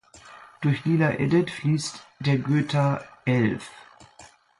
Durch 0.61 0.83
Lilla 0.83 1.19
Edet 1.19 1.51
fließt 1.51 2.01
der 2.21 2.39
Göta 2.39 3.03
älv. 3.25 3.69